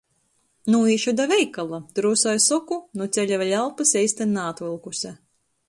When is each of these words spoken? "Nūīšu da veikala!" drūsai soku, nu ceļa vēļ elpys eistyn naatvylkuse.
"Nūīšu 0.75 1.13
da 1.19 1.27
veikala!" 1.31 1.81
drūsai 1.99 2.33
soku, 2.47 2.79
nu 3.01 3.09
ceļa 3.19 3.41
vēļ 3.45 3.55
elpys 3.61 3.95
eistyn 4.03 4.37
naatvylkuse. 4.41 5.17